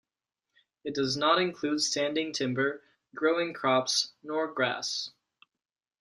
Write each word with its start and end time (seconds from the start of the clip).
It 0.83 0.95
does 0.95 1.15
not 1.15 1.39
include 1.39 1.79
standing 1.83 2.33
timber, 2.33 2.81
growing 3.13 3.53
crops, 3.53 4.13
nor 4.23 4.51
grass. 4.51 5.11